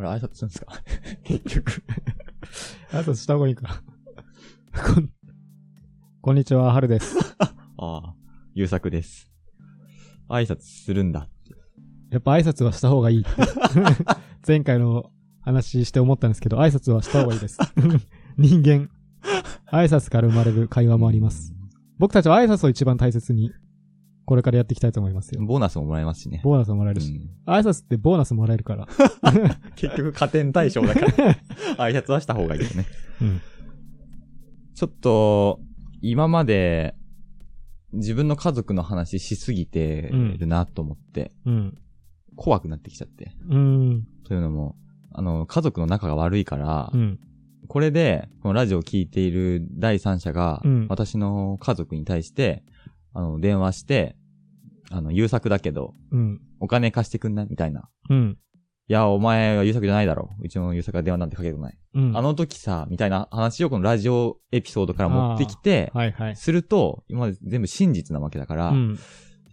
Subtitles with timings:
[0.00, 0.72] あれ、挨拶するんですか？
[1.24, 1.82] 結局。
[2.92, 3.82] 挨拶した方がいいか。
[4.94, 5.10] こん、
[6.22, 7.16] こんにちは、はるです。
[7.38, 8.14] ああ、
[8.54, 9.30] 優作です。
[10.28, 11.28] 挨拶するんだ。
[12.10, 13.30] やっぱ挨拶はした方がいいって。
[14.46, 15.10] 前回の
[15.42, 17.58] 話して思ったんですけど、挨拶はした方がいいです。
[18.36, 18.90] 人間、
[19.70, 21.52] 挨拶から生まれる会話もあります。
[21.98, 23.52] 僕たちは挨拶を一番大切に、
[24.30, 25.44] これからやっていきたいと思いますよ。
[25.44, 26.40] ボーナスももらえますしね。
[26.44, 27.10] ボーナスももらえるし。
[27.10, 28.86] うん挨拶ってボーナスもらえるから。
[29.74, 31.08] 結局加点対象だから、
[31.78, 32.86] 挨拶はした方がいいよね。
[33.20, 33.40] うん。
[34.76, 35.58] ちょっと、
[36.00, 36.94] 今まで、
[37.92, 41.78] 自分の家族の話しすぎてるなと思って、うん。
[42.36, 43.32] 怖くなってきちゃって。
[43.48, 44.06] うん。
[44.28, 44.76] というのも、
[45.10, 47.18] あの、家族の仲が悪いから、うん。
[47.66, 52.62] これで、このラジオを聞いている第三者が、うん私の家族に対して、
[53.12, 54.16] あの、電話して、
[54.90, 56.40] あの、優作だけど、うん。
[56.58, 57.88] お金貸してくんないみたいな。
[58.10, 58.38] うん。
[58.88, 60.30] いや、お前は優作じゃないだろ。
[60.42, 61.78] うちの優作が電話なんてかけてない。
[61.94, 62.16] うん。
[62.16, 66.36] あの時さ、みたいな話をこのラジオエピソードから持ってきて、はいはい。
[66.36, 68.98] すると、今まで全部真実なわけだから、うん。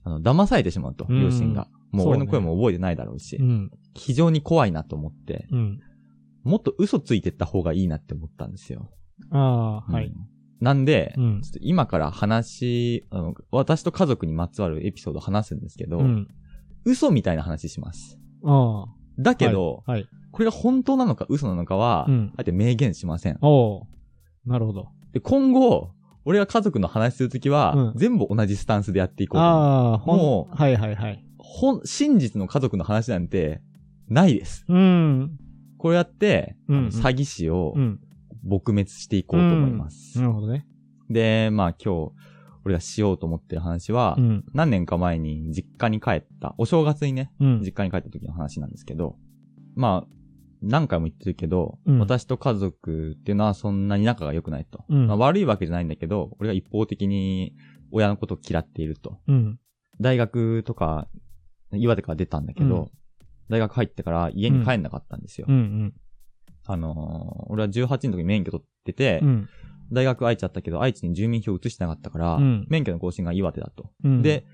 [0.04, 1.68] あの、騙されてしまうと、うん両親が。
[1.92, 3.72] もうそうね俺の声も覚えてないだろうし、うん。
[3.94, 5.80] 非常に怖いなと思って、うん。
[6.44, 8.90] もっと嘘ついてった方がいいなって思ったんですよ。
[9.32, 10.14] ああ、はいうん。
[10.60, 16.28] なんで、うんちょっと今から話、あの、私と家族にまつわるエピソードを話すんですけど、うん。
[16.86, 18.18] 嘘みたいな話します。
[19.20, 20.02] だけど、はい。
[20.02, 20.10] はい。
[20.32, 23.40] これが本当なのか嘘なのかは、うんあえて明言しません。
[24.46, 24.90] なるほど。
[25.14, 25.92] で、今後、
[26.26, 31.24] 俺が家族の話するときは、うん全部同じスタンスでやっていこうもうはいはいはい。
[31.86, 33.62] 真実の家族の話なんて、
[34.10, 34.66] ないです。
[34.68, 35.38] うん。
[35.78, 38.00] こうやって、うんあの詐欺師をうん。
[38.48, 40.18] 撲滅していこうと思います。
[40.18, 40.66] なるほどね。
[41.10, 42.12] で、まあ今日、
[42.66, 44.46] 俺がしようと思ってる話は、うん。
[44.54, 47.62] 何年か前に実家に帰った、お正月にね、うん。
[47.62, 49.16] 実家に帰った時の話なんですけど、
[49.76, 50.08] まあ、
[50.62, 54.84] 何回も言ってるけど、うん私と家族っていうのはそんなに仲が良くないと。
[54.90, 57.54] うんまあ、悪いわけじゃないんだけど、俺が一方的に
[57.92, 59.20] 親のことを嫌っていると。
[59.28, 59.60] うん。
[60.02, 61.08] 大学とか、
[61.74, 62.92] 岩手から出たんだけど、うん
[63.50, 65.48] 大学入ってから家に帰んなかったんですよ。
[65.50, 65.56] うん。
[65.56, 65.94] うん。
[66.68, 69.50] あのー俺は18の時に免許取ってて、うん。
[69.92, 73.90] 大学愛知あったけど、愛知に住民票移してなかったから、うん免許の更新が岩手だと。
[74.04, 74.22] うん。
[74.22, 74.46] で、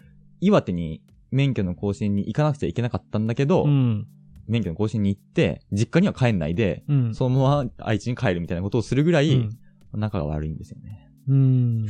[0.42, 1.02] 岩手に
[1.32, 4.08] 免許の更新に行かなくちゃいけなかったんだけど、うん。
[4.48, 7.16] 免許の更新に行って、実家には帰んないで、うん。
[7.16, 9.50] そのまま愛知に帰るみたいなことをするぐらい、うん。
[9.94, 11.10] 仲が悪いんですよね。
[11.28, 11.88] うん。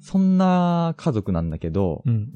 [0.00, 2.30] そんな家族なんだけど、うん。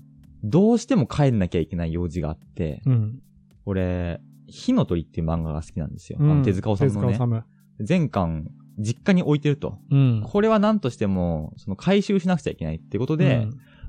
[0.44, 3.20] どうしても帰んなきゃいけない用事があって、うん。
[3.66, 6.18] 俺、火の鳥っていう漫画が好きなんですよ。
[6.20, 6.38] あうん。
[6.38, 7.12] の手塚治虫のね手。
[7.14, 7.42] 塚治虫
[7.80, 9.78] 全巻、実家に置いてると。
[9.90, 10.22] うん。
[10.26, 13.48] これは何としても、その回収しなくちゃいけないってことで、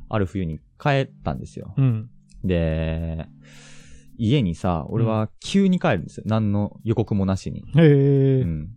[0.10, 1.74] ある冬に帰ったんですよ。
[1.78, 2.10] うん。
[2.44, 3.28] で、
[4.18, 6.24] 家にさ、俺は急に帰るんですよ。
[6.28, 7.64] 何の予告もなしに。
[7.74, 7.82] うん。
[7.82, 7.84] へ
[8.40, 8.42] え。
[8.42, 8.70] うん。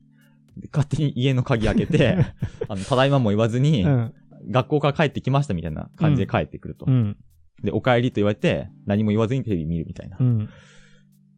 [0.57, 2.17] で勝手に家の鍵開けて、
[2.69, 4.15] あの、ただいまも言わずに、うん。
[4.51, 6.87] 学校から帰ってきましたみたいな感じで帰ってくると。
[6.89, 7.17] うん。
[7.63, 10.49] で、お帰りと言われて、何も言わずにテレビ見るみたいなうん。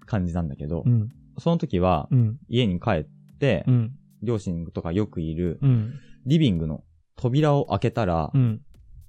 [0.06, 1.08] 感じなんだけど、うん。
[1.38, 2.38] その時は、うん。
[2.48, 3.06] 家に帰っ
[3.38, 3.92] て、うん。
[4.22, 5.94] 両親とかよくいる、うん。
[6.24, 6.84] リビングの
[7.16, 8.62] 扉を開けたら、うん。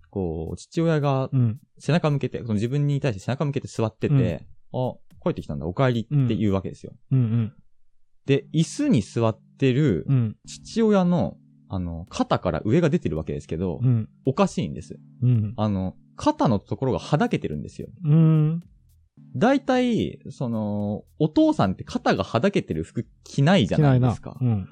[0.10, 1.60] こう、父親がうん。
[1.80, 4.94] 背中向けて、その自分に対して背中向けて座ってて、あ、
[5.24, 6.94] 帰ってきたんだ、お帰りって言うわけですよ。
[7.12, 7.54] うん。
[8.26, 10.36] で、椅子に座ってるうん。
[10.46, 11.38] 父親の、
[11.70, 14.10] あの、肩から上が出てるわけですけど、うん。
[14.26, 15.00] おかしいんです。
[15.22, 15.54] うん。
[15.56, 17.90] あの、肩のところがはだけてるんですよ。
[18.04, 18.64] うん。
[19.38, 24.38] 大体、その、お父さんって肩がはだけてる服着ないじゃ着ないですか。。
[24.40, 24.68] うん。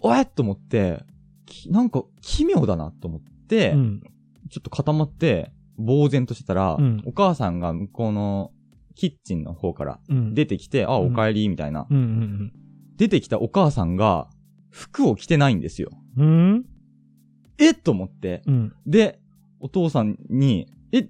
[0.00, 1.04] おえっと思って、
[1.46, 4.00] きなんか奇妙だなと思って、うん。
[4.50, 8.52] ちょっと固まって、呆然としてたら、うんお母さんが向こうの
[8.94, 10.34] キッチンの方からうん。
[10.34, 11.86] 出てきて、あ、うんお帰り、みたいな。
[11.88, 11.96] うん。
[11.96, 12.52] うん。
[12.96, 14.28] 出てきたお母さんが、
[14.70, 15.90] 服を着てないんですよ。
[16.16, 16.64] うん？
[17.58, 18.42] えっと思って。
[18.46, 18.72] うん。
[18.86, 19.20] で、
[19.58, 21.08] お父さんに、え、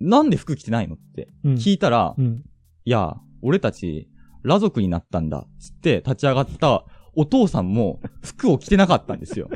[0.00, 1.54] なんで服着てないのってうん。
[1.54, 2.44] 聞いたら、うん。
[2.88, 4.08] いや、俺たち、
[4.44, 5.46] 裸族になったんだ。
[5.58, 9.50] つって立ち上がったお父さんも服を着てなかったんですよ。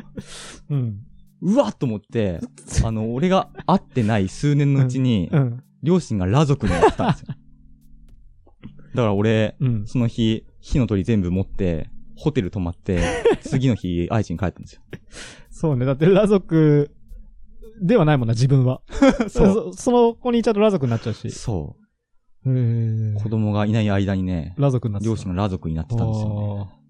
[0.69, 1.01] うん。
[1.41, 2.41] うわっと思って、
[2.85, 5.65] あの、俺が会ってない数年のうちに、うん。
[5.83, 7.29] 両親が裸族になったんですよ。
[7.29, 7.35] だ
[8.97, 9.87] から俺、うん。
[9.87, 13.01] その日、火の鳥全部持って、ホテル泊まって、
[13.41, 14.83] 次の日、愛知に帰ったんですよ。
[15.49, 15.87] そうね。
[15.87, 16.91] だって、裸族
[17.81, 18.83] ではないもんな、自分は。
[19.31, 21.31] そ その子にいちゃうと裸族になっちゃうし。
[21.31, 21.81] そへう。
[21.81, 21.81] ー
[22.44, 26.83] 子供がいない間にね、裸族になってた両親が裸族になってたんですよね。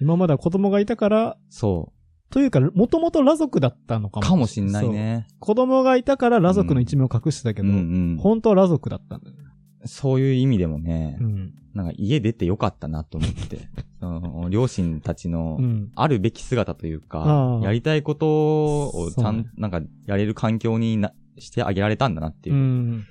[0.00, 1.92] 今までは子供がいたから、そ
[2.30, 4.22] というか、もともと裸族だったのかう。
[4.22, 4.28] も。
[4.28, 5.26] かもしんないね。
[5.38, 7.78] 子供がいたから裸族の一面を隠してたけど、うんう
[8.14, 8.18] ん。
[8.18, 9.42] 本当は裸族だったんだよね。
[9.86, 11.54] そういう意味でもね、うん。
[11.74, 13.68] なんか家出てよかったなと思って、
[14.00, 15.92] その両親たちのうん。
[15.94, 18.26] あるべき姿というかあ、ーやりたいこと
[18.88, 22.58] をちゃんね、なんかやれる環境になしてあげられたんだなっていうう。
[22.58, 23.04] ん。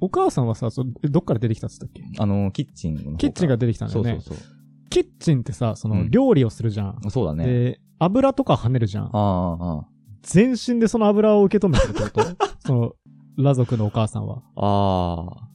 [0.00, 2.02] お母さんはさ、そえどっから出てきたっつったっけ？
[2.18, 4.20] あの、キッチンの方からキッチンが出てきたんだよね。
[4.20, 4.46] そうそう
[4.90, 6.98] キッチンってさ、そのうん料理をするじゃん。
[7.02, 7.10] そう。
[7.10, 7.44] そうだね。
[7.46, 9.04] で、油とか跳ねるじゃん。
[9.06, 9.88] ああ、ああ。
[10.22, 12.46] 全身でその油を受け止めてるってこと？
[12.66, 12.92] その、
[13.36, 14.42] 裸族のお母さんは。
[14.56, 15.48] ああ。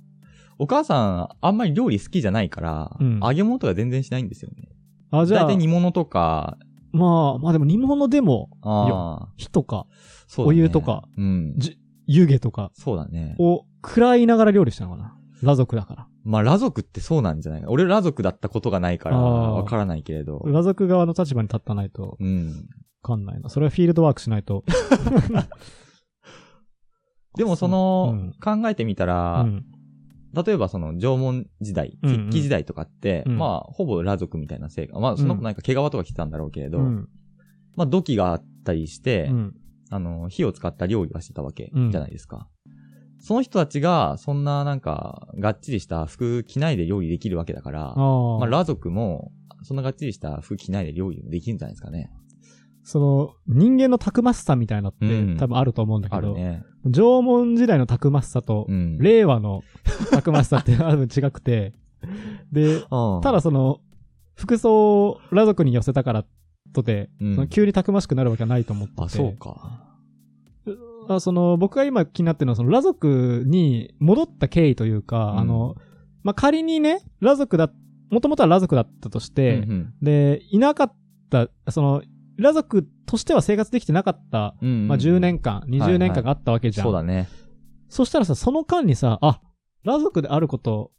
[0.60, 4.70] お母さん、あんまり料理好きじゃないから、うん揚げ物とか全然しないんですよね。
[5.12, 6.58] あ、じゃあ大体、煮物とか、
[6.92, 9.88] まあ、まあでも煮物でも、ああ、火とか、
[10.28, 11.04] そうだねお湯とか。
[11.18, 11.54] うん。
[11.58, 13.36] じ湯気とかそうだね。
[13.40, 15.16] を食らいながら料理したのかな？
[15.42, 16.08] 裸族だから。
[16.24, 17.62] まあ、裸族ってそうなんじゃない？
[17.62, 17.68] か。
[17.70, 20.40] 俺裸族だったことがないから、あーわからないけれど。
[20.40, 22.48] 裸族側の立場に立たないと、うん。
[22.48, 22.54] わ
[23.04, 23.50] かんないな。
[23.50, 24.64] それはフィールドワークしないと。
[27.36, 29.66] でもその、うん考えてみたら、うん。
[30.34, 35.00] 例えばその縄文時代、うんうん石器時代とかって、うんまあ、ほぼ裸族みたいなせいか。
[35.00, 37.10] まあ、その子なんか毛皮とか着てたんだろうけれど、うん。
[37.76, 39.56] まあ、土器があったりして、うん。
[39.94, 42.48] あの、火を使った料理はしてたわけうんじゃないですか。
[43.20, 47.94] その人たちが、そんななんか、がっちりした服着ないで料理できるわけだから、ああ。
[47.94, 49.32] まあ、裸族も、
[49.62, 52.12] そんながっちりした服着ないで料理できるんじゃないですかね。
[52.84, 56.64] その、人間のたくましさみたいなのって、うん多分あると思うんだけど、ね。
[56.86, 58.98] 縄文時代のたくましさと、うん。
[58.98, 59.62] 令和の
[60.12, 61.74] たくましさって多分違くて、
[62.52, 63.80] で、うんただその、
[64.36, 66.26] 服装を裸族に寄せたから
[66.74, 69.04] とて、うんその急にたくましくなるわけはないと思ってて。
[69.04, 69.84] あ、そうか。
[71.10, 75.76] あその、僕が今気になってるのは、その、裸族に戻った経緯というか、うんあの、
[76.24, 77.70] まあ、仮にね、裸族だ、
[78.10, 80.96] もともとは裸族だったとして、うんで、いなかっ
[81.30, 82.04] た、その、
[82.38, 86.86] 裸族としては生活できてなかった、うんうんまあ、10年間、はい20年間があったわけじゃん。
[86.86, 87.28] そうだね。
[87.90, 89.42] そしたらさ、その間にさ、あ、
[89.84, 90.92] 裸族であること、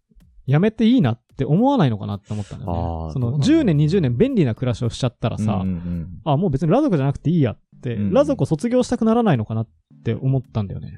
[0.46, 3.12] やめていいなって思わないのかなって思ったんだよね。
[3.12, 9.68] その、あーどうなんだ10年、20年便利な暮らしをしちゃったらさ、うんうんあ、もう別に裸族じゃなくていいやって、うん裸族を卒業したくならないのかなっ
[10.04, 10.92] て思ったんだよね。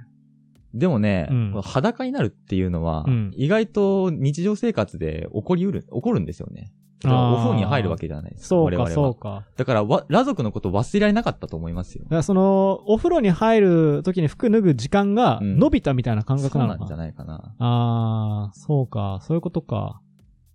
[0.77, 6.73] うんでもね、うん裸になるっていうのは、うん意外と日常生活で起こりうる、起こるんですよね。
[7.05, 8.49] お風呂に入るわけじゃないですか。
[8.49, 9.45] そうか、そうか。
[9.57, 12.11] だからわ、裸族のこと忘れられなかったと思いますよだ。
[12.11, 17.55] からその、お風呂に入る時に服脱ぐ時間がうん伸びたみたいな感そう覚なのかなんじゃないかな。
[17.59, 20.01] ああ、そうか、そういうことか。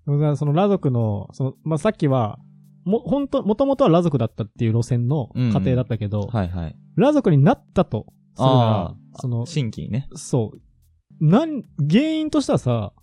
[0.08, 2.40] だからその裸族の、その、まあ、さっきは、
[2.86, 6.76] も、本当もともとは裸族だったっていう路線の過程だったけど、はいはい。
[6.96, 10.08] 裸族になったとするならあ、その、新規にね。
[10.16, 12.94] そう、なん、原因としてはさ、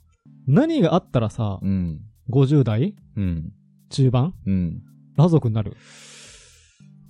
[0.47, 2.01] 何があったらさ、うん。
[2.31, 3.53] 50代うん。
[3.91, 4.35] 中盤？
[4.47, 4.83] うん。
[5.17, 5.77] 裸族になる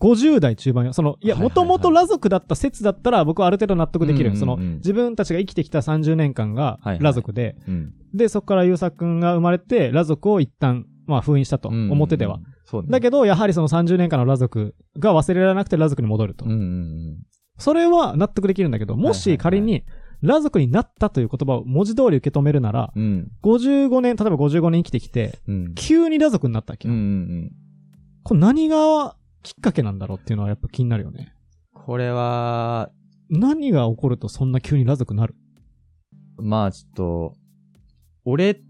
[0.01, 0.93] ?50 代中盤よ。
[0.93, 4.37] その、いや、もともと裸族だった説だったら僕はある程度納得できる。
[4.37, 7.95] その、自分たちが生きてきた30年間が裸族で、うん。
[8.15, 11.69] で、そこから優作くんが生まれて、裸族を一旦、まあ封印したと。
[11.71, 12.39] うん表では。。
[12.39, 12.45] ね。
[12.89, 16.45] だけど、やはりその30年間の裸族が忘れられなくて裸族に戻ると。
[16.45, 17.19] うんうんうん。
[17.59, 19.85] それは納得できるんだけど、もし仮に、
[20.21, 23.31] 裸族になったという言葉を文字通り受け止めるなら、うん。
[23.43, 25.75] 55年、例えば55年生きてきて、うん。
[25.75, 26.95] 急に裸族になったわけよ。
[26.95, 27.09] うんうんう
[27.45, 27.53] ん。
[28.25, 31.35] これ何がきっかけなんだろうっていうのはやっぱ気になるよね。
[31.73, 32.91] これは、
[33.31, 35.37] 何が起こるとそんな急に裸族になる？
[36.39, 37.35] まあちょっと、
[38.25, 38.61] 俺っ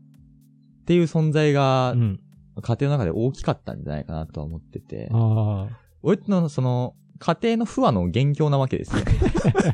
[0.85, 2.21] ていう存在がうん。
[2.61, 5.69] 家庭の中で大きかったんじゃないかなとは思ってて、あ
[6.03, 9.03] 俺のその、家庭の不和の元凶なわけですよ。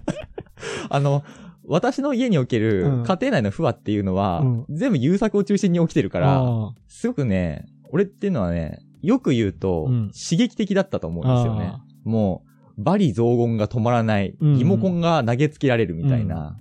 [0.89, 1.23] あの、
[1.67, 6.21] 私の家におけるうん家庭内の不和っていうのは、うん全部優作を中心に起きてるかあ。
[6.23, 11.85] ら、あすごくね、俺っていうのはね、よく言うと、うん刺激的だったと思うんですよねあ。
[12.05, 12.45] も
[12.77, 16.59] う、バリ雑言が止まらない、うんうんリモコンが投げつけられるみたいな、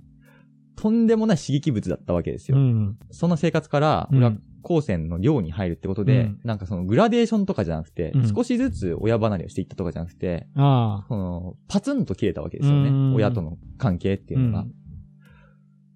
[0.76, 2.56] とんでもない刺激物だったわけですよ。
[2.58, 2.98] うん。
[3.10, 4.32] その生活から、うん俺は
[4.64, 11.06] 高専の寮に入るってことで、うんなんかそのグラデーションとかじゃなくて、うん少しずつ親離れをしていったとかじゃなくて、ああ。
[11.08, 12.88] そのパツンと切れたわけですよね。
[12.88, 14.60] うん親との関係っていうのが。
[14.60, 14.72] うん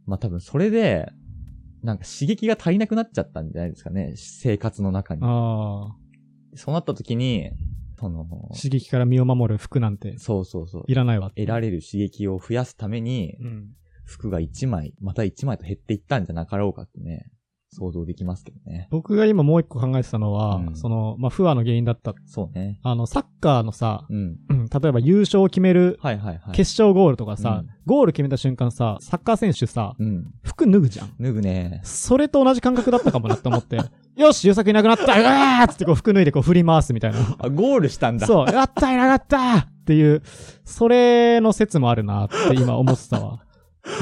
[0.07, 1.13] まあ多分それで、
[1.83, 4.15] なんか刺激が足りなくなっちゃったんじゃないですかね。
[4.17, 5.21] 生活の中に。
[5.21, 5.93] そ
[6.69, 7.51] うなった時に、
[7.99, 10.85] その、刺激から身を守る服なんてそうそうそう。
[10.87, 11.31] いらないわ。
[11.37, 13.69] 得られる刺激を増やすために、うん。
[14.05, 17.31] 服が1枚、また1枚と減っていったんじゃなかろうかってね、
[17.79, 18.89] 想像できますけどね。
[18.91, 22.15] 僕が今もう一個考えてたのは、うんその、まあ、不和の原因だった。
[22.27, 22.81] そうね。
[22.83, 24.37] あの、サッカーのさ、うん。
[24.49, 26.55] うん例えば優勝を決めるはいはいはい。
[26.55, 30.31] 決勝ゴールとかさ、うんゴール決めた瞬間さ、サッカー選手さ、うん。
[30.43, 31.15] 服脱ぐじゃん。
[31.19, 31.81] 脱ぐね。
[31.85, 33.79] それと同じ感覚だったかもなって思って、
[34.15, 37.19] よし、優作いなくなったうわーっつってこう服脱いでこう振り回すみたいな。
[37.39, 38.27] あ、ゴールしたんだ。
[38.27, 40.23] そう、やったいなかったっていう、
[40.67, 43.41] それの説もあるなって今思ってたわ。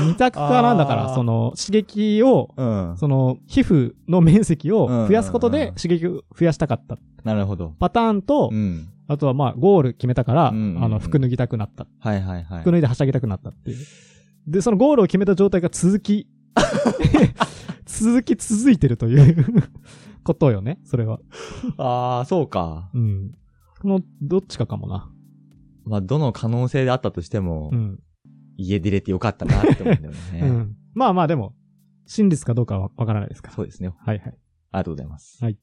[0.00, 2.96] 二択化なんだから、その、刺激を、うん。
[2.96, 7.74] その、皮膚の面積をうん増やすことで刺激を増やしたかったなるほど。
[7.78, 8.88] パターンと、うん。
[9.08, 11.86] あとはまあ、ゴール決めたから、うんうんうんあの、服脱ぎたくなった。
[12.00, 12.72] はいはいはい服。
[12.72, 13.76] 脱いではしゃぎたくなったっていう。
[14.46, 16.28] で、そのゴールを決めた状態が続き、
[17.86, 19.44] 続き続いてるという
[20.24, 21.20] ことよね、それは。
[21.78, 22.90] ああ、そうか。
[22.94, 23.32] うん。
[23.80, 25.10] この、どっちかかもな。
[25.84, 28.00] まあ、どの可能性であったとしても、うん。
[28.56, 30.40] 家出れてよかったなって思うんだよね。
[30.42, 30.76] うん。
[30.94, 31.54] まあまあでも、
[32.06, 33.54] 真実かどうかはわからないですから。
[33.54, 33.88] そうですね。
[33.88, 34.26] はいはい。
[34.26, 34.36] あり
[34.72, 35.42] がとうございます。
[35.42, 35.58] はい